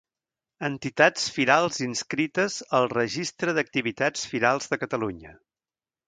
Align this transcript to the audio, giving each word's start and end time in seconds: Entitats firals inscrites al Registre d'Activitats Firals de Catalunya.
Entitats 0.67 1.25
firals 1.33 1.75
inscrites 1.87 2.55
al 2.77 2.89
Registre 2.93 3.53
d'Activitats 3.57 4.25
Firals 4.31 4.71
de 4.73 4.79
Catalunya. 4.85 5.35